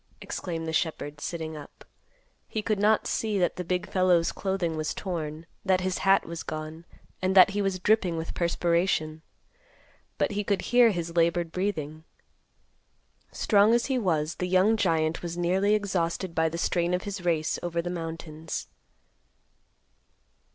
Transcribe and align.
exclaimed 0.19 0.67
the 0.67 0.73
shepherd, 0.73 1.21
sitting 1.21 1.55
up. 1.55 1.85
He 2.47 2.63
could 2.63 2.79
not 2.79 3.05
see 3.05 3.37
that 3.37 3.55
the 3.57 3.63
big 3.63 3.87
fellow's 3.87 4.31
clothing 4.31 4.75
was 4.75 4.95
torn, 4.95 5.45
that 5.63 5.81
his 5.81 5.99
hat 5.99 6.25
was 6.25 6.41
gone, 6.41 6.85
and 7.21 7.35
that 7.35 7.51
he 7.51 7.61
was 7.61 7.77
dripping 7.77 8.17
with 8.17 8.33
perspiration; 8.33 9.21
but 10.17 10.31
he 10.31 10.43
could 10.43 10.63
hear 10.63 10.89
his 10.89 11.15
labored 11.15 11.51
breathing. 11.51 12.03
Strong 13.31 13.75
as 13.75 13.85
he 13.85 13.99
was, 13.99 14.37
the 14.37 14.47
young 14.47 14.75
giant 14.75 15.21
was 15.21 15.37
nearly 15.37 15.75
exhausted 15.75 16.33
by 16.33 16.49
the 16.49 16.57
strain 16.57 16.95
of 16.95 17.03
his 17.03 17.23
race 17.23 17.59
over 17.61 17.79
the 17.79 17.91
mountains. 17.91 18.65